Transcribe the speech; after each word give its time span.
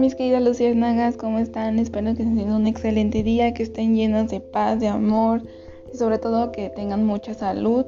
mis 0.00 0.14
queridas 0.14 0.42
luciérnagas, 0.42 1.18
¿cómo 1.18 1.38
están? 1.38 1.78
Espero 1.78 2.06
que 2.06 2.10
estén 2.12 2.30
teniendo 2.30 2.56
un 2.56 2.66
excelente 2.66 3.22
día, 3.22 3.52
que 3.52 3.62
estén 3.62 3.94
llenos 3.94 4.30
de 4.30 4.40
paz, 4.40 4.80
de 4.80 4.88
amor 4.88 5.42
y 5.92 5.96
sobre 5.98 6.18
todo 6.18 6.52
que 6.52 6.70
tengan 6.70 7.04
mucha 7.04 7.34
salud. 7.34 7.84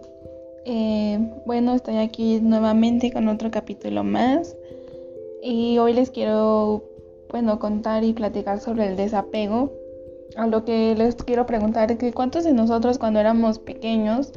Eh, 0.67 1.18
bueno, 1.46 1.75
estoy 1.75 1.96
aquí 1.96 2.39
nuevamente 2.43 3.11
con 3.11 3.29
otro 3.29 3.50
capítulo 3.50 4.04
más 4.04 4.54
y 5.43 5.79
hoy 5.79 5.95
les 5.95 6.11
quiero, 6.11 6.85
bueno, 7.30 7.59
contar 7.59 8.04
y 8.04 8.13
platicar 8.13 8.61
sobre 8.61 8.89
el 8.89 8.96
desapego. 8.96 9.72
A 10.36 10.46
lo 10.46 10.67
que 10.67 10.94
les 10.94 11.14
quiero 11.14 11.46
preguntar 11.46 11.90
es 11.90 11.96
que 11.96 12.13
cuántos 12.13 12.44
de 12.44 12.53
nosotros 12.53 12.99
cuando 12.99 13.21
éramos 13.21 13.58
pequeños 13.58 14.32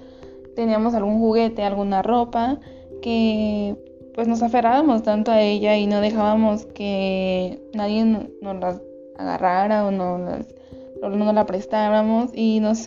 teníamos 0.55 0.93
algún 0.93 1.19
juguete, 1.19 1.63
alguna 1.63 2.01
ropa 2.01 2.57
que 3.01 3.75
pues 4.15 4.29
nos 4.29 4.41
aferrábamos 4.41 5.03
tanto 5.03 5.31
a 5.31 5.41
ella 5.41 5.75
y 5.75 5.87
no 5.87 5.99
dejábamos 5.99 6.65
que 6.67 7.59
nadie 7.73 8.05
nos 8.05 8.55
las 8.61 8.81
agarrara 9.17 9.85
o 9.85 9.91
no, 9.91 10.17
no 10.17 11.33
la 11.33 11.45
prestáramos 11.45 12.31
y 12.33 12.61
nos, 12.61 12.85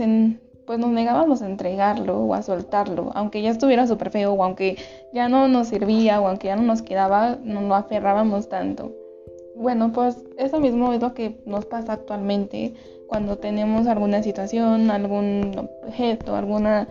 pues 0.67 0.79
nos 0.79 0.91
negábamos 0.91 1.43
a 1.43 1.47
entregarlo 1.47 2.19
o 2.19 2.35
a 2.35 2.43
soltarlo, 2.43 3.11
aunque 3.15 3.43
ya 3.43 3.51
estuviera 3.51 3.87
súper 3.87 4.11
feo 4.11 4.33
o 4.33 4.43
aunque 4.43 4.77
ya 5.13 5.29
no 5.29 5.49
nos 5.49 5.69
servía 5.69 6.19
o 6.21 6.29
aunque 6.29 6.47
ya 6.47 6.57
no 6.57 6.63
nos 6.63 6.81
quedaba, 6.81 7.37
no 7.45 7.61
lo 7.61 7.75
aferrábamos 7.75 8.49
tanto. 8.49 8.91
Bueno, 9.55 9.93
pues 9.93 10.25
eso 10.39 10.61
mismo 10.61 10.95
es 10.95 11.03
lo 11.03 11.13
que 11.13 11.43
nos 11.45 11.67
pasa 11.67 11.93
actualmente 11.93 12.73
cuando 13.07 13.37
tenemos 13.37 13.87
alguna 13.87 14.23
situación, 14.23 14.91
algún 14.91 15.69
objeto, 15.85 16.37
alguna 16.37 16.89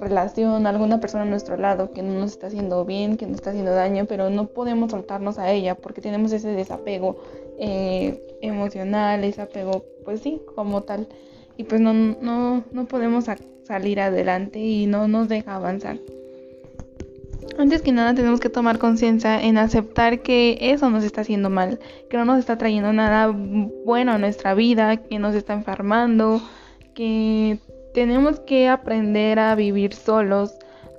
relación, 0.00 0.66
alguna 0.66 0.98
persona 1.00 1.22
a 1.24 1.26
nuestro 1.26 1.56
lado 1.56 1.92
que 1.92 2.02
no 2.02 2.18
nos 2.18 2.32
está 2.32 2.46
haciendo 2.48 2.84
bien, 2.84 3.16
que 3.16 3.26
nos 3.26 3.36
está 3.36 3.50
haciendo 3.50 3.72
daño, 3.72 4.06
pero 4.06 4.30
no 4.30 4.46
podemos 4.46 4.90
soltarnos 4.90 5.38
a 5.38 5.52
ella 5.52 5.74
porque 5.74 6.00
tenemos 6.00 6.32
ese 6.32 6.48
desapego 6.48 7.22
eh, 7.58 8.20
emocional, 8.40 9.22
ese 9.24 9.42
apego, 9.42 9.84
pues 10.04 10.20
sí, 10.20 10.40
como 10.54 10.82
tal. 10.82 11.06
Y 11.56 11.64
pues 11.64 11.80
no, 11.80 11.92
no, 11.92 12.64
no 12.72 12.86
podemos 12.86 13.26
salir 13.64 14.00
adelante 14.00 14.58
y 14.58 14.86
no 14.86 15.06
nos 15.06 15.28
deja 15.28 15.56
avanzar. 15.56 15.98
Antes 17.58 17.82
que 17.82 17.92
nada 17.92 18.14
tenemos 18.14 18.40
que 18.40 18.48
tomar 18.48 18.78
conciencia 18.78 19.42
en 19.42 19.58
aceptar 19.58 20.22
que 20.22 20.56
eso 20.60 20.88
nos 20.88 21.04
está 21.04 21.20
haciendo 21.20 21.50
mal, 21.50 21.78
que 22.08 22.16
no 22.16 22.24
nos 22.24 22.38
está 22.38 22.56
trayendo 22.56 22.92
nada 22.92 23.26
bueno 23.84 24.12
a 24.12 24.18
nuestra 24.18 24.54
vida, 24.54 24.96
que 24.96 25.18
nos 25.18 25.34
está 25.34 25.52
enfermando, 25.52 26.40
que 26.94 27.58
tenemos 27.92 28.40
que 28.40 28.68
aprender 28.68 29.38
a 29.38 29.54
vivir 29.54 29.94
solos, 29.94 30.54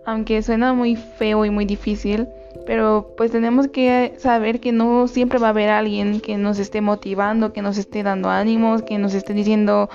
aunque 0.05 0.41
suena 0.41 0.73
muy 0.73 0.95
feo 0.95 1.45
y 1.45 1.49
muy 1.49 1.65
difícil, 1.65 2.27
pero 2.65 3.13
pues 3.17 3.31
tenemos 3.31 3.67
que 3.67 4.13
saber 4.17 4.59
que 4.59 4.71
no 4.71 5.07
siempre 5.07 5.39
va 5.39 5.47
a 5.47 5.49
haber 5.51 5.69
alguien 5.69 6.21
que 6.21 6.37
nos 6.37 6.59
esté 6.59 6.81
motivando, 6.81 7.53
que 7.53 7.61
nos 7.61 7.77
esté 7.77 8.03
dando 8.03 8.29
ánimos, 8.29 8.81
que 8.83 8.97
nos 8.97 9.13
esté 9.13 9.33
diciendo 9.33 9.89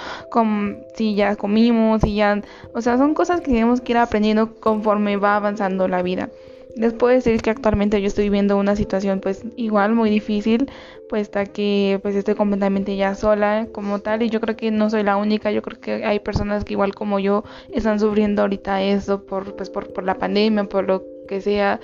si 0.95 1.15
ya 1.15 1.37
comimos, 1.37 2.03
si 2.03 2.15
ya, 2.15 2.41
o 2.75 2.81
sea, 2.81 2.99
son 2.99 3.15
cosas 3.15 3.41
que 3.41 3.47
tenemos 3.47 3.81
que 3.81 3.93
ir 3.93 3.99
aprendiendo 3.99 4.55
conforme 4.57 5.17
va 5.17 5.37
avanzando 5.37 5.89
la 5.89 6.03
vida. 6.03 6.29
Les 6.77 6.93
puedo 6.93 7.15
decir 7.15 7.41
que 7.41 7.49
actualmente 7.49 8.03
yo 8.03 8.07
estoy 8.07 8.25
viviendo 8.25 8.59
una 8.59 8.77
situación 8.77 9.21
pues 9.21 9.45
igual 9.57 9.95
muy 9.95 10.11
difícil, 10.11 10.71
pues 11.09 11.23
hasta 11.23 11.47
que 11.47 11.99
pues 12.03 12.15
estoy 12.15 12.35
completamente 12.35 12.97
ya 12.97 13.15
sola 13.15 13.67
como 13.73 14.01
tal 14.01 14.23
y 14.23 14.29
yo 14.29 14.43
creo 14.43 14.57
que 14.57 14.71
no 14.71 14.91
soy 14.91 15.03
la 15.03 15.17
única, 15.17 15.51
yo 15.51 15.63
creo 15.63 15.81
que 15.81 16.05
hay 16.05 16.21
personas 16.21 16.65
que 16.65 16.75
igual 16.75 16.95
como 16.95 17.19
yo 17.19 17.45
están 17.73 17.99
sufriendo 17.99 18.43
ahorita 18.43 18.83
eso 18.83 19.25
por 19.25 19.57
pues 19.57 19.71
por, 19.71 19.91
por 19.95 20.05
la 20.05 20.19
pandemia, 20.19 20.65
por 20.65 20.87
lo 20.87 21.03
que 21.27 21.41
sea, 21.41 21.81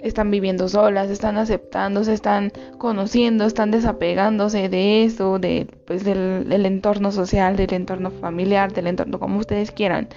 están 0.00 0.30
viviendo 0.30 0.68
solas, 0.68 1.10
están 1.10 1.36
aceptando, 1.36 2.04
se 2.04 2.14
están 2.14 2.52
conociendo, 2.78 3.44
están 3.44 3.70
desapegándose 3.70 4.68
de 4.68 5.04
eso, 5.04 5.38
de 5.38 5.66
pues 5.86 6.04
del 6.04 6.66
entorno 6.66 7.12
social, 7.12 7.56
del 7.56 7.74
entorno 7.74 8.10
familiar, 8.10 8.72
del 8.72 8.86
entorno 8.86 9.18
como 9.18 9.38
ustedes 9.38 9.70
quieran. 9.70 10.08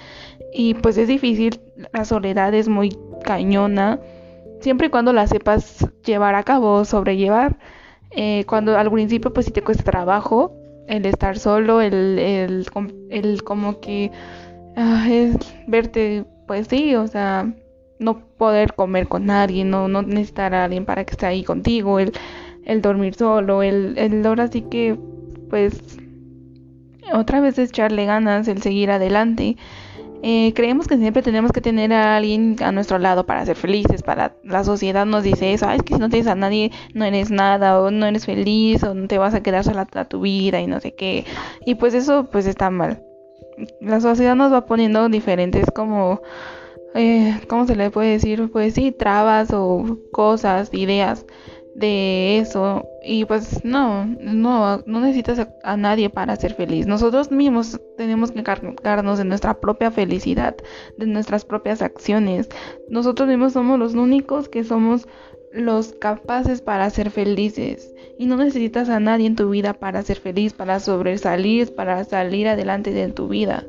Y 0.54 0.76
pues 0.76 0.98
es 0.98 1.08
difícil, 1.08 1.60
la 1.94 2.06
soledad 2.06 2.54
es 2.54 2.68
muy 2.68 2.96
cañona 3.24 4.00
siempre 4.62 4.88
y 4.88 4.90
cuando 4.90 5.14
la 5.14 5.28
sepas 5.28 5.88
llevar 6.06 6.36
a 6.36 6.44
cabo, 6.44 6.86
sobrellevar. 6.86 7.58
Eh, 8.12 8.46
cuando 8.48 8.78
al 8.78 8.92
principio 8.92 9.32
pues 9.34 9.46
si 9.46 9.52
te 9.52 9.62
cuesta 9.62 9.84
trabajo 9.84 10.54
el 10.88 11.06
estar 11.06 11.38
solo, 11.38 11.82
el, 11.82 12.18
el, 12.20 12.66
el 13.12 13.44
como 13.44 13.80
que 13.80 14.12
ah, 14.76 15.08
es 15.10 15.38
verte, 15.68 16.26
pues 16.48 16.68
sí, 16.68 16.96
o 16.96 17.08
sea, 17.08 17.54
no 18.00 18.20
poder 18.38 18.74
comer 18.74 19.08
con 19.08 19.26
nadie, 19.26 19.66
no, 19.66 19.88
no 19.88 20.02
necesitar 20.02 20.56
a 20.56 20.66
alguien 20.66 20.86
para 20.86 21.06
que 21.06 21.12
esté 21.12 21.28
ahí 21.28 21.44
contigo, 21.44 22.00
el, 22.00 22.14
el 22.66 22.82
dormir 22.82 23.16
solo, 23.16 23.62
el, 23.62 23.98
el 23.98 24.26
ahora 24.26 24.48
sí 24.48 24.64
que 24.64 24.98
pues 25.50 25.80
otra 27.14 27.40
vez 27.40 27.58
echarle 27.58 28.06
ganas, 28.06 28.48
el 28.48 28.62
seguir 28.62 28.92
adelante. 28.92 29.58
Eh, 30.22 30.54
creemos 30.54 30.88
que 30.88 30.98
siempre 30.98 31.22
tenemos 31.22 31.52
que 31.52 31.62
tener 31.62 31.94
a 31.94 32.18
alguien 32.18 32.58
a 32.62 32.74
nuestro 32.74 33.00
lado 33.00 33.26
para 33.26 33.46
ser 33.46 33.56
felices, 33.56 34.04
para 34.04 34.36
la 34.44 34.66
sociedad 34.66 35.06
nos 35.06 35.24
dice 35.24 35.54
eso, 35.54 35.70
es 35.72 35.82
que 35.82 35.94
si 35.94 36.00
no 36.00 36.10
tienes 36.10 36.28
a 36.28 36.36
nadie 36.36 36.72
no 36.94 37.06
eres 37.06 37.32
nada 37.32 37.80
o 37.82 37.90
no 37.90 38.06
eres 38.06 38.26
feliz 38.26 38.84
o 38.84 38.94
no 38.94 39.08
te 39.08 39.18
vas 39.18 39.34
a 39.34 39.42
quedar 39.42 39.64
sola 39.64 39.86
toda 39.86 40.06
tu 40.06 40.22
vida 40.22 40.60
y 40.60 40.68
no 40.68 40.80
sé 40.82 40.94
qué. 40.94 41.26
Y 41.66 41.76
pues 41.76 41.94
eso 41.94 42.28
pues 42.32 42.48
está 42.48 42.70
mal. 42.70 43.02
La 43.82 44.02
sociedad 44.02 44.36
nos 44.36 44.52
va 44.52 44.66
poniendo 44.66 45.08
diferentes 45.08 45.66
como, 45.74 46.22
eh, 46.96 47.40
¿cómo 47.48 47.66
se 47.66 47.76
le 47.76 47.90
puede 47.90 48.12
decir? 48.12 48.50
Pues 48.52 48.74
sí, 48.74 48.92
trabas 48.92 49.52
o 49.54 50.00
cosas, 50.12 50.70
ideas 50.74 51.26
de 51.80 52.40
eso 52.40 52.86
y 53.02 53.26
pues 53.26 53.64
no, 53.64 54.06
no, 54.06 54.84
no 54.86 55.00
necesitas 55.00 55.48
a, 55.64 55.78
nadie 55.78 56.10
para 56.10 56.36
ser 56.36 56.54
feliz. 56.54 56.86
Nosotros 56.86 57.32
mismos 57.32 57.80
tenemos 57.98 58.32
que 58.32 58.40
encargarnos 58.40 59.18
de 59.18 59.26
nuestra 59.26 59.60
propia 59.60 59.90
felicidad, 59.90 60.56
de 60.98 61.06
nuestras 61.08 61.46
propias 61.46 61.82
acciones. 61.82 62.50
Nosotros 62.90 63.28
mismos 63.30 63.54
somos 63.54 63.80
los 63.80 63.96
únicos 63.96 64.50
que 64.50 64.64
somos 64.64 65.08
los 65.52 65.94
capaces 65.94 66.62
para 66.62 66.90
ser 66.90 67.10
felices 67.10 67.96
y 68.20 68.28
no 68.28 68.38
necesitas 68.38 68.90
a 68.90 69.00
nadie 69.00 69.26
en 69.26 69.36
tu 69.36 69.50
vida 69.50 69.74
para 69.74 70.04
ser 70.04 70.20
feliz, 70.20 70.54
para 70.54 70.80
sobresalir, 70.80 71.74
para 71.74 72.04
salir 72.04 72.48
adelante 72.48 72.92
de 72.92 73.08
tu 73.10 73.30
vida. 73.30 73.66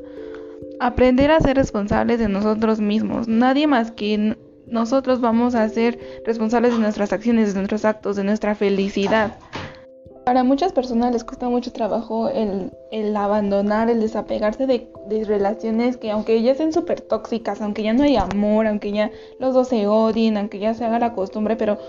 Aprender 0.79 1.31
a 1.31 1.39
ser 1.39 1.55
responsables 1.55 2.19
de 2.19 2.27
nosotros 2.27 2.81
mismos. 2.81 3.27
Nadie 3.27 3.67
más 3.67 3.91
que 3.91 4.35
nosotros 4.71 5.21
vamos 5.21 5.53
a 5.53 5.67
ser 5.69 5.99
responsables 6.25 6.73
de 6.73 6.79
nuestras 6.79 7.13
acciones, 7.13 7.53
de 7.53 7.59
nuestros 7.59 7.85
actos, 7.85 8.15
de 8.15 8.23
nuestra 8.23 8.55
felicidad. 8.55 9.37
Para 10.25 10.43
muchas 10.43 10.71
personas 10.71 11.11
les 11.11 11.23
cuesta 11.23 11.49
mucho 11.49 11.71
trabajo 11.71 12.29
el, 12.29 12.71
el 12.91 13.15
abandonar, 13.15 13.89
el 13.89 13.99
desapegarse 13.99 14.67
de, 14.67 14.87
de, 15.09 15.25
relaciones 15.25 15.97
que 15.97 16.11
aunque 16.11 16.41
ya 16.41 16.55
sean 16.55 16.71
súper 16.71 17.01
tóxicas, 17.01 17.59
aunque 17.59 17.83
ya 17.83 17.93
no 17.93 18.03
hay 18.03 18.15
amor, 18.15 18.67
aunque 18.67 18.91
ya 18.91 19.11
los 19.39 19.53
dos 19.53 19.67
se 19.67 19.87
odien, 19.87 20.37
aunque 20.37 20.59
ya 20.59 20.73
se 20.73 20.85
haga 20.85 20.99
la 20.99 21.13
costumbre, 21.13 21.55
pero 21.55 21.79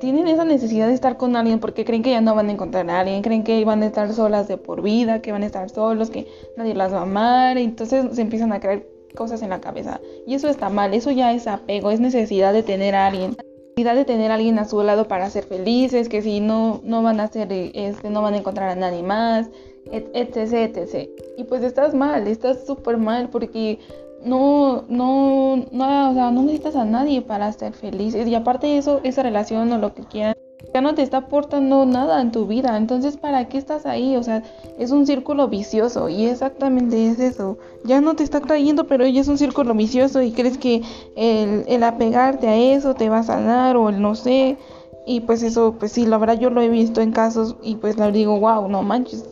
tienen 0.00 0.28
esa 0.28 0.44
necesidad 0.44 0.88
de 0.88 0.94
estar 0.94 1.16
con 1.16 1.36
alguien 1.36 1.58
porque 1.58 1.84
creen 1.84 2.02
que 2.02 2.10
ya 2.10 2.20
no 2.20 2.34
van 2.34 2.48
a 2.48 2.52
encontrar 2.52 2.88
a 2.90 3.00
alguien, 3.00 3.22
creen 3.22 3.44
que 3.44 3.64
van 3.64 3.82
a 3.82 3.86
estar 3.86 4.12
solas 4.12 4.46
de 4.46 4.56
por 4.56 4.82
vida, 4.82 5.22
que 5.22 5.32
van 5.32 5.42
a 5.42 5.46
estar 5.46 5.68
solos, 5.70 6.10
que 6.10 6.26
nadie 6.56 6.74
las 6.74 6.92
va 6.92 6.98
a 6.98 7.02
amar, 7.02 7.58
y 7.58 7.64
entonces 7.64 8.06
se 8.12 8.22
empiezan 8.22 8.52
a 8.52 8.60
creer 8.60 8.86
cosas 9.14 9.42
en 9.42 9.50
la 9.50 9.60
cabeza. 9.60 10.00
Y 10.26 10.34
eso 10.34 10.48
está 10.48 10.68
mal, 10.68 10.94
eso 10.94 11.10
ya 11.10 11.32
es 11.32 11.46
apego, 11.46 11.90
es 11.90 12.00
necesidad 12.00 12.52
de 12.52 12.62
tener 12.62 12.94
a 12.94 13.06
alguien. 13.06 13.36
Necesidad 13.76 13.94
de 13.94 14.04
tener 14.04 14.30
a 14.30 14.34
alguien 14.34 14.58
a 14.58 14.64
su 14.64 14.82
lado 14.82 15.08
para 15.08 15.30
ser 15.30 15.44
felices, 15.44 16.08
que 16.08 16.22
si 16.22 16.40
no, 16.40 16.80
no 16.84 17.02
van 17.02 17.20
a 17.20 17.28
ser, 17.28 17.48
este, 17.52 18.10
no 18.10 18.22
van 18.22 18.34
a 18.34 18.38
encontrar 18.38 18.68
a 18.68 18.74
nadie 18.74 19.02
más, 19.02 19.48
etc, 19.90 20.36
etc. 20.36 21.08
Y 21.36 21.44
pues 21.44 21.62
estás 21.62 21.94
mal, 21.94 22.26
estás 22.26 22.66
súper 22.66 22.98
mal 22.98 23.30
porque 23.30 23.78
no, 24.24 24.84
no, 24.88 25.64
no, 25.70 26.10
o 26.10 26.14
sea, 26.14 26.30
no 26.30 26.42
necesitas 26.42 26.76
a 26.76 26.84
nadie 26.84 27.22
para 27.22 27.52
ser 27.52 27.72
felices. 27.72 28.26
Y 28.26 28.34
aparte 28.34 28.66
de 28.66 28.78
eso, 28.78 29.00
esa 29.02 29.22
relación 29.22 29.72
o 29.72 29.78
lo 29.78 29.94
que 29.94 30.02
quieran 30.02 30.34
ya 30.72 30.80
no 30.80 30.94
te 30.94 31.02
está 31.02 31.18
aportando 31.18 31.84
nada 31.86 32.20
en 32.20 32.32
tu 32.32 32.46
vida. 32.46 32.76
Entonces, 32.76 33.16
¿para 33.16 33.48
qué 33.48 33.58
estás 33.58 33.86
ahí? 33.86 34.16
O 34.16 34.22
sea, 34.22 34.42
es 34.78 34.90
un 34.90 35.06
círculo 35.06 35.48
vicioso 35.48 36.08
y 36.08 36.26
exactamente 36.26 37.08
es 37.08 37.18
eso. 37.18 37.58
Ya 37.84 38.00
no 38.00 38.14
te 38.14 38.22
está 38.22 38.40
trayendo, 38.40 38.86
pero 38.86 39.06
ya 39.06 39.20
es 39.20 39.28
un 39.28 39.38
círculo 39.38 39.74
vicioso 39.74 40.22
y 40.22 40.32
crees 40.32 40.58
que 40.58 40.82
el, 41.16 41.64
el 41.66 41.82
apegarte 41.82 42.48
a 42.48 42.56
eso 42.56 42.94
te 42.94 43.08
va 43.08 43.18
a 43.18 43.22
sanar 43.22 43.76
o 43.76 43.88
el 43.88 44.00
no 44.00 44.14
sé. 44.14 44.58
Y 45.06 45.20
pues 45.20 45.42
eso, 45.42 45.74
pues 45.78 45.92
sí, 45.92 46.06
la 46.06 46.18
verdad 46.18 46.38
yo 46.38 46.50
lo 46.50 46.60
he 46.60 46.68
visto 46.68 47.00
en 47.00 47.10
casos 47.10 47.56
y 47.62 47.76
pues 47.76 47.96
le 47.96 48.12
digo, 48.12 48.38
wow, 48.38 48.68
no 48.68 48.82
manches, 48.82 49.24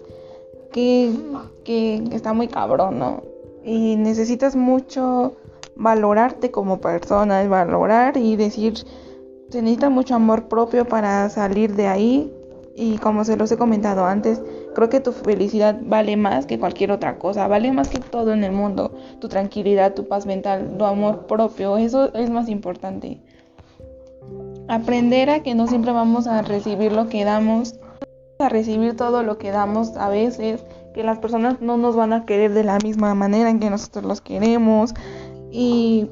que, 0.72 1.12
que 1.64 2.02
está 2.10 2.32
muy 2.32 2.48
cabrón, 2.48 2.98
¿no? 2.98 3.22
Y 3.64 3.96
necesitas 3.96 4.56
mucho 4.56 5.34
valorarte 5.76 6.50
como 6.50 6.80
persona, 6.80 7.46
valorar 7.46 8.16
y 8.16 8.36
decir 8.36 8.84
se 9.50 9.62
necesita 9.62 9.90
mucho 9.90 10.14
amor 10.14 10.48
propio 10.48 10.86
para 10.86 11.28
salir 11.30 11.74
de 11.74 11.86
ahí. 11.86 12.32
Y 12.74 12.98
como 12.98 13.24
se 13.24 13.36
los 13.36 13.50
he 13.50 13.56
comentado 13.56 14.04
antes, 14.04 14.40
creo 14.74 14.88
que 14.88 15.00
tu 15.00 15.10
felicidad 15.10 15.76
vale 15.82 16.16
más 16.16 16.46
que 16.46 16.60
cualquier 16.60 16.92
otra 16.92 17.18
cosa, 17.18 17.48
vale 17.48 17.72
más 17.72 17.88
que 17.88 17.98
todo 17.98 18.32
en 18.32 18.44
el 18.44 18.52
mundo, 18.52 18.92
tu 19.20 19.28
tranquilidad, 19.28 19.94
tu 19.94 20.06
paz 20.06 20.26
mental, 20.26 20.76
tu 20.78 20.84
amor 20.84 21.26
propio, 21.26 21.76
eso 21.76 22.14
es 22.14 22.30
más 22.30 22.48
importante. 22.48 23.20
Aprender 24.68 25.28
a 25.30 25.42
que 25.42 25.56
no 25.56 25.66
siempre 25.66 25.90
vamos 25.90 26.28
a 26.28 26.42
recibir 26.42 26.92
lo 26.92 27.08
que 27.08 27.24
damos 27.24 27.74
a 28.38 28.48
recibir 28.48 28.96
todo 28.96 29.24
lo 29.24 29.36
que 29.38 29.50
damos 29.50 29.96
a 29.96 30.08
veces, 30.08 30.64
que 30.94 31.02
las 31.02 31.18
personas 31.18 31.60
no 31.60 31.76
nos 31.76 31.96
van 31.96 32.12
a 32.12 32.24
querer 32.24 32.54
de 32.54 32.62
la 32.62 32.78
misma 32.78 33.12
manera 33.14 33.50
en 33.50 33.58
que 33.58 33.68
nosotros 33.68 34.04
los 34.04 34.20
queremos. 34.20 34.94
Y 35.50 36.08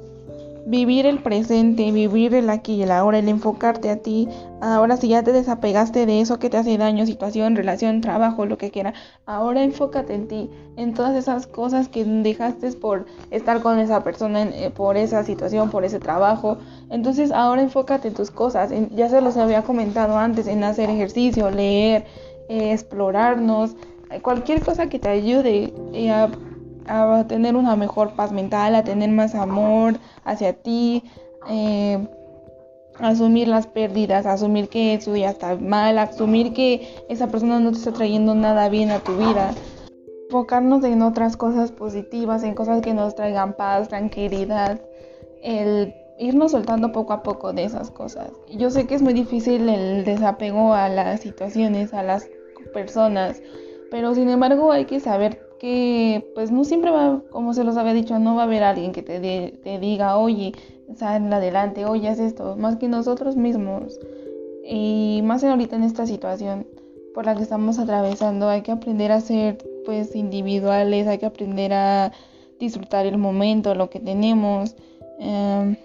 vivir 0.67 1.07
el 1.07 1.21
presente, 1.21 1.93
vivir 1.93 2.35
el 2.35 2.51
aquí 2.51 2.75
y 2.75 2.83
el 2.83 2.91
ahora, 2.91 3.19
el 3.19 3.29
enfocarte 3.29 3.89
a 3.89 3.99
ti. 3.99 4.29
Ahora 4.61 4.97
si 4.97 5.09
ya 5.09 5.23
te 5.23 5.33
desapegaste 5.33 6.07
de 6.07 6.21
eso 6.21 6.39
que 6.39 6.51
te 6.51 6.57
hace 6.57 6.77
daño, 6.77 7.07
situación, 7.07 7.55
relación, 7.55 8.01
trabajo, 8.01 8.45
lo 8.47 8.59
que 8.59 8.73
quiera, 8.73 8.93
ahora 9.27 9.63
enfócate 9.63 10.15
en 10.15 10.27
ti, 10.27 10.51
en 10.77 10.93
todas 10.93 11.15
esas 11.17 11.47
cosas 11.47 11.89
que 11.89 12.05
dejaste 12.05 12.73
por 12.73 13.07
estar 13.31 13.63
con 13.63 13.79
esa 13.79 14.03
persona, 14.03 14.43
eh, 14.43 14.71
por 14.75 14.97
esa 14.97 15.23
situación, 15.23 15.71
por 15.71 15.85
ese 15.85 16.01
trabajo. 16.01 16.59
Entonces 16.91 17.31
ahora 17.31 17.63
enfócate 17.63 18.09
en 18.09 18.15
tus 18.15 18.31
cosas. 18.31 18.73
ya 18.91 19.09
se 19.09 19.21
los 19.21 19.37
había 19.37 19.63
comentado 19.63 20.19
antes, 20.19 20.49
en 20.49 20.65
hacer 20.65 20.91
ejercicio, 20.91 21.51
leer, 21.51 22.05
eh, 22.49 22.73
explorarnos, 22.73 23.77
cualquier 24.23 24.65
cosa 24.65 24.89
que 24.89 24.99
te 24.99 25.09
ayude 25.09 25.73
eh, 25.93 26.11
a 26.11 26.29
a 26.89 27.27
tener 27.27 27.57
una 27.57 27.77
mejor 27.77 28.13
paz 28.13 28.33
mental, 28.33 28.75
a 28.75 28.85
tener 28.85 29.11
más 29.11 29.35
amor 29.35 29.99
hacia 30.25 30.53
ti, 30.53 31.03
eh, 31.49 32.07
asumir 32.99 33.49
las 33.49 33.67
pérdidas, 33.67 34.27
asumir 34.27 34.69
que 34.69 34.95
eso 34.95 35.15
ya 35.17 35.31
está 35.31 35.57
mal, 35.57 35.99
asumir 35.99 36.53
que 36.53 36.89
esa 37.09 37.29
persona 37.29 37.61
no 37.61 37.73
te 37.73 37.79
está 37.79 37.93
trayendo 37.93 38.35
nada 38.35 38.69
bien 38.69 38.91
a 38.91 39.01
tu 39.01 39.17
vida. 39.17 39.53
Enfocarnos 40.29 40.83
en 40.85 41.03
otras 41.03 41.37
cosas 41.37 41.73
positivas, 41.73 42.43
en 42.43 42.55
cosas 42.55 42.81
que 42.83 42.95
nos 42.95 43.15
traigan 43.15 43.55
paz, 43.55 43.89
tranquilidad, 43.89 44.81
el 45.43 45.95
irnos 46.19 46.53
soltando 46.53 46.93
poco 46.93 47.13
a 47.13 47.23
poco 47.23 47.53
de 47.53 47.65
esas 47.65 47.91
cosas. 47.91 48.31
Yo 48.51 48.71
sé 48.71 48.87
que 48.87 48.95
es 48.95 49.03
muy 49.03 49.13
difícil 49.13 49.69
el 49.69 50.05
desapego 50.05 50.73
a 50.73 50.89
las 50.89 51.21
situaciones, 51.21 51.93
a 51.93 52.03
las 52.03 52.29
personas, 52.73 53.43
pero 53.91 54.15
sin 54.15 54.29
embargo 54.31 54.73
hay 54.73 54.87
que 54.87 54.99
saber 54.99 55.46
que 55.59 56.31
pues 56.35 56.51
no 56.51 56.65
siempre 56.65 56.91
va, 56.91 57.23
como 57.31 57.55
se 57.55 57.65
los 57.65 57.77
había 57.77 57.95
dicho, 57.95 58.19
no 58.19 58.35
va 58.35 58.43
a 58.43 58.45
haber 58.45 58.63
alguien 58.63 58.93
que 58.93 59.03
te, 59.03 59.19
te 59.21 59.79
diga, 59.79 60.19
oye, 60.19 60.53
sal 60.97 61.33
adelante, 61.33 61.85
oye, 61.85 62.09
haz 62.09 62.19
esto, 62.19 62.57
más 62.57 62.77
que 62.77 62.89
nosotros 62.89 63.37
mismos. 63.37 63.99
Y 64.65 65.21
más 65.25 65.43
en 65.43 65.51
ahorita 65.51 65.77
en 65.77 65.85
esta 65.85 66.07
situación 66.07 66.67
por 67.15 67.25
la 67.25 67.35
que 67.35 67.43
estamos 67.43 67.79
atravesando, 67.79 68.49
hay 68.49 68.63
que 68.63 68.73
aprender 68.73 69.13
a 69.13 69.21
ser 69.21 69.59
pues 69.85 70.15
individuales, 70.15 71.07
hay 71.07 71.19
que 71.19 71.27
aprender 71.27 71.73
a 71.73 72.13
disfrutar 72.59 73.07
el 73.07 73.17
momento, 73.17 73.75
lo 73.75 73.89
que 73.89 74.01
tenemos. 74.01 74.77
Em, 75.19 75.77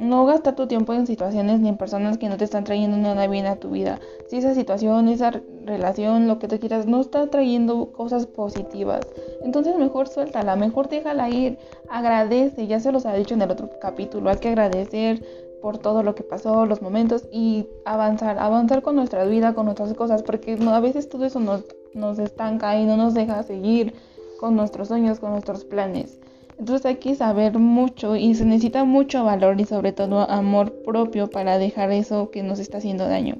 no 0.00 0.24
gastar 0.24 0.56
tu 0.56 0.66
tiempo 0.66 0.94
en 0.94 1.06
situaciones 1.06 1.60
ni 1.60 1.68
en 1.68 1.76
personas 1.76 2.16
que 2.16 2.28
no 2.28 2.38
te 2.38 2.44
están 2.44 2.64
trayendo 2.64 2.96
nada 2.96 3.26
bien 3.26 3.46
a 3.46 3.56
tu 3.56 3.70
vida. 3.70 4.00
Si 4.28 4.38
esa 4.38 4.54
situación, 4.54 5.08
esa 5.08 5.30
relación, 5.64 6.26
lo 6.26 6.38
que 6.38 6.48
tú 6.48 6.58
quieras, 6.58 6.86
no 6.86 7.00
está 7.00 7.26
trayendo 7.28 7.92
cosas 7.92 8.26
positivas, 8.26 9.06
entonces 9.42 9.76
mejor 9.76 10.08
suéltala, 10.08 10.56
mejor 10.56 10.88
déjala 10.88 11.28
ir. 11.28 11.58
Agradece, 11.88 12.66
ya 12.66 12.80
se 12.80 12.92
los 12.92 13.04
ha 13.04 13.12
dicho 13.12 13.34
en 13.34 13.42
el 13.42 13.50
otro 13.50 13.68
capítulo, 13.80 14.30
hay 14.30 14.38
que 14.38 14.48
agradecer 14.48 15.22
por 15.60 15.76
todo 15.76 16.02
lo 16.02 16.14
que 16.14 16.22
pasó, 16.22 16.64
los 16.64 16.80
momentos 16.80 17.28
y 17.30 17.66
avanzar, 17.84 18.38
avanzar 18.38 18.80
con 18.80 18.96
nuestra 18.96 19.24
vida, 19.26 19.54
con 19.54 19.66
nuestras 19.66 19.92
cosas, 19.92 20.22
porque 20.22 20.58
a 20.58 20.80
veces 20.80 21.10
todo 21.10 21.26
eso 21.26 21.40
nos, 21.40 21.64
nos 21.92 22.18
estanca 22.18 22.78
y 22.80 22.86
no 22.86 22.96
nos 22.96 23.12
deja 23.12 23.42
seguir 23.42 23.92
con 24.40 24.56
nuestros 24.56 24.88
sueños, 24.88 25.20
con 25.20 25.32
nuestros 25.32 25.64
planes. 25.64 26.18
Entonces 26.60 26.84
hay 26.84 26.96
que 26.96 27.14
saber 27.14 27.58
mucho 27.58 28.16
y 28.16 28.34
se 28.34 28.44
necesita 28.44 28.84
mucho 28.84 29.24
valor 29.24 29.58
y 29.58 29.64
sobre 29.64 29.92
todo 29.92 30.28
amor 30.28 30.82
propio 30.82 31.30
para 31.30 31.56
dejar 31.56 31.90
eso 31.90 32.30
que 32.30 32.42
nos 32.42 32.58
está 32.58 32.78
haciendo 32.78 33.08
daño. 33.08 33.38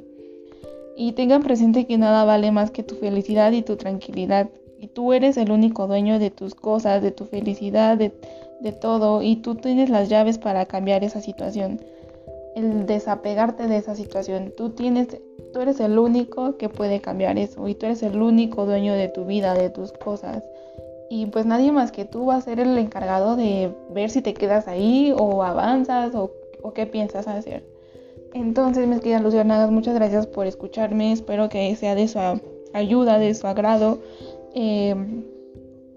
Y 0.96 1.12
tengan 1.12 1.42
presente 1.42 1.86
que 1.86 1.98
nada 1.98 2.24
vale 2.24 2.50
más 2.50 2.70
que 2.70 2.82
tu 2.82 2.94
felicidad 2.94 3.52
y 3.52 3.60
tu 3.60 3.76
tranquilidad. 3.76 4.48
Y 4.78 4.86
tú 4.86 5.12
eres 5.12 5.36
el 5.36 5.50
único 5.50 5.86
dueño 5.86 6.18
de 6.18 6.30
tus 6.30 6.54
cosas, 6.54 7.02
de 7.02 7.10
tu 7.10 7.26
felicidad, 7.26 7.98
de, 7.98 8.10
todo. 8.80 9.20
Y 9.20 9.36
tú 9.36 9.54
tienes 9.54 9.90
las 9.90 10.08
llaves 10.08 10.38
para 10.38 10.64
cambiar 10.64 11.04
esa 11.04 11.20
situación. 11.20 11.78
El 12.56 12.86
desapegarte 12.86 13.68
de 13.68 13.76
esa 13.76 13.96
situación. 13.96 14.54
Tú 14.56 14.70
tienes, 14.70 15.08
tú 15.52 15.60
eres 15.60 15.78
el 15.80 15.98
único 15.98 16.56
que 16.56 16.70
puede 16.70 17.02
cambiar 17.02 17.36
eso. 17.36 17.68
Y 17.68 17.74
tú 17.74 17.84
eres 17.84 18.02
el 18.02 18.22
único 18.22 18.64
dueño 18.64 18.94
de 18.94 19.08
tu 19.08 19.26
vida, 19.26 19.52
de 19.52 19.68
tus 19.68 19.92
cosas 19.92 20.42
y 21.12 21.26
pues 21.26 21.44
nadie 21.44 21.72
más 21.72 21.90
que 21.90 22.04
tú 22.04 22.26
va 22.26 22.36
a 22.36 22.40
ser 22.40 22.60
el 22.60 22.78
encargado 22.78 23.34
de 23.34 23.74
ver 23.90 24.10
si 24.10 24.22
te 24.22 24.32
quedas 24.32 24.68
ahí 24.68 25.12
o 25.18 25.42
avanzas 25.42 26.14
o, 26.14 26.30
qué 26.72 26.86
piensas 26.86 27.26
hacer. 27.26 27.64
Entonces, 28.32 28.86
mis 28.86 29.00
queridas 29.00 29.22
Lucianadas, 29.22 29.72
muchas 29.72 29.96
gracias 29.96 30.28
por 30.28 30.46
escucharme. 30.46 31.10
Espero 31.10 31.48
que 31.48 31.74
sea 31.74 31.96
de 31.96 32.06
su 32.06 32.20
ayuda, 32.72 33.18
de 33.18 33.34
su 33.34 33.48
agrado. 33.48 33.98
Eh, 34.54 34.94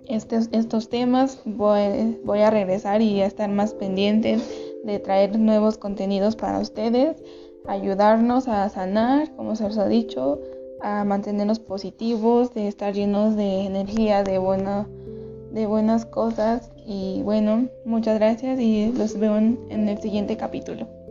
estos, 0.08 0.50
estos 0.52 0.90
temas 0.90 1.40
voy, 1.46 2.20
voy 2.24 2.40
a 2.40 2.50
regresar 2.50 3.04
y 3.04 3.22
a 3.22 3.28
estar 3.28 3.52
más 3.52 3.76
pendientes 3.76 4.50
de 4.84 4.98
traer 4.98 5.38
nuevos 5.38 5.78
contenidos 5.78 6.36
para 6.36 6.58
ustedes, 6.58 7.22
ayudarnos 7.68 8.48
a 8.48 8.68
sanar, 8.70 9.32
como 9.36 9.56
se 9.56 9.66
os 9.66 9.78
ha 9.78 9.88
dicho, 9.88 10.40
a 10.82 11.04
mantenernos 11.04 11.60
positivos, 11.60 12.52
de 12.56 12.68
estar 12.68 12.96
llenos 12.96 13.36
de 13.36 13.66
energía, 13.66 14.24
de 14.24 14.40
buena 14.40 14.88
de 15.54 15.68
buenas 15.68 16.06
cosas 16.06 16.72
y 16.86 17.22
bueno, 17.24 17.68
muchas 17.86 18.20
gracias 18.20 18.60
y 18.60 18.92
los 18.92 19.18
veo 19.18 19.38
en 19.38 19.88
el 19.88 19.98
siguiente 20.00 20.36
capítulo. 20.36 21.03